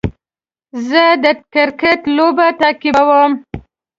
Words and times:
زه 0.87 1.03
د 1.23 1.25
کرکټ 1.53 1.99
لوبې 2.15 2.47
تعقیبوم. 2.61 3.31